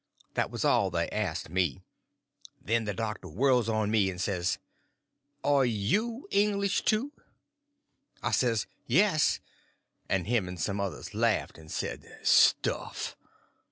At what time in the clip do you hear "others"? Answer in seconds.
10.81-11.13